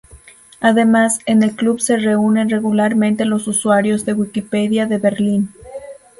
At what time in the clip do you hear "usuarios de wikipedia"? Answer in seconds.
3.45-4.87